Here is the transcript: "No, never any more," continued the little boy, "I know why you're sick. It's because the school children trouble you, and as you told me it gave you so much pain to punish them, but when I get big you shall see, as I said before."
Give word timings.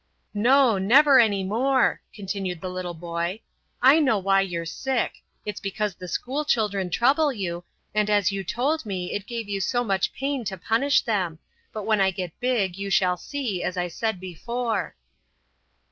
"No, 0.33 0.79
never 0.79 1.19
any 1.19 1.43
more," 1.43 2.01
continued 2.11 2.59
the 2.59 2.71
little 2.71 2.95
boy, 2.95 3.41
"I 3.83 3.99
know 3.99 4.17
why 4.17 4.41
you're 4.41 4.65
sick. 4.65 5.17
It's 5.45 5.59
because 5.59 5.93
the 5.93 6.07
school 6.07 6.43
children 6.43 6.89
trouble 6.89 7.31
you, 7.31 7.65
and 7.93 8.09
as 8.09 8.31
you 8.31 8.43
told 8.43 8.83
me 8.83 9.13
it 9.13 9.27
gave 9.27 9.47
you 9.47 9.61
so 9.61 9.83
much 9.83 10.11
pain 10.11 10.43
to 10.45 10.57
punish 10.57 11.01
them, 11.01 11.37
but 11.71 11.83
when 11.83 12.01
I 12.01 12.09
get 12.09 12.31
big 12.39 12.79
you 12.79 12.89
shall 12.89 13.15
see, 13.15 13.61
as 13.61 13.77
I 13.77 13.89
said 13.89 14.19
before." 14.19 14.95